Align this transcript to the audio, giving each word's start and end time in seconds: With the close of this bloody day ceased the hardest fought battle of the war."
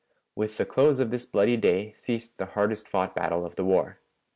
With 0.35 0.57
the 0.57 0.65
close 0.65 0.99
of 0.99 1.11
this 1.11 1.27
bloody 1.27 1.57
day 1.57 1.93
ceased 1.93 2.39
the 2.39 2.47
hardest 2.47 2.87
fought 2.87 3.13
battle 3.13 3.45
of 3.45 3.55
the 3.55 3.63
war." 3.63 3.99